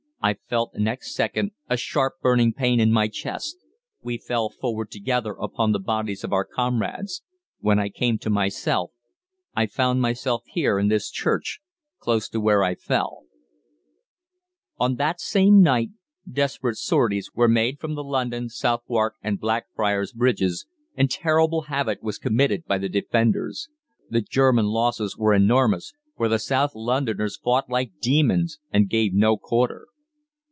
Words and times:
"I 0.23 0.35
felt 0.35 0.75
next 0.75 1.15
second 1.15 1.49
a 1.67 1.75
sharp 1.77 2.19
burning 2.21 2.53
pain 2.53 2.79
in 2.79 2.91
my 2.91 3.07
chest.... 3.07 3.57
We 4.03 4.19
fell 4.19 4.49
forward 4.49 4.91
together 4.91 5.31
upon 5.33 5.71
the 5.71 5.79
bodies 5.79 6.23
of 6.23 6.31
our 6.31 6.45
comrades.... 6.45 7.23
When 7.59 7.79
I 7.79 7.89
came 7.89 8.19
to 8.19 8.29
myself 8.29 8.91
I 9.55 9.65
found 9.65 9.99
myself 9.99 10.43
here, 10.45 10.77
in 10.77 10.89
this 10.89 11.09
church, 11.09 11.59
close 11.97 12.29
to 12.29 12.39
where 12.39 12.63
I 12.63 12.75
fell." 12.75 13.23
On 14.77 14.97
that 14.97 15.19
same 15.19 15.59
night 15.59 15.89
desperate 16.31 16.77
sorties 16.77 17.31
were 17.33 17.47
made 17.47 17.79
from 17.79 17.95
the 17.95 18.03
London, 18.03 18.47
Southwark, 18.47 19.15
and 19.23 19.39
Blackfriars 19.39 20.13
Bridges, 20.13 20.67
and 20.95 21.09
terrible 21.09 21.63
havoc 21.63 22.03
was 22.03 22.19
committed 22.19 22.65
by 22.65 22.77
the 22.77 22.89
Defenders. 22.89 23.69
The 24.07 24.21
German 24.21 24.67
losses 24.67 25.17
were 25.17 25.33
enormous, 25.33 25.93
for 26.15 26.29
the 26.29 26.37
South 26.37 26.75
Londoners 26.75 27.37
fought 27.43 27.71
like 27.71 27.93
demons 27.99 28.59
and 28.71 28.87
gave 28.87 29.15
no 29.15 29.35
quarter. 29.35 29.85